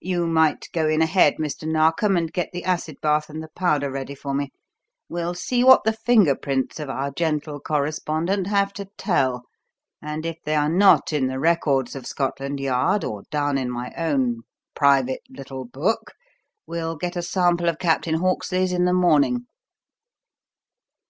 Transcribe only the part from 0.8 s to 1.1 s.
in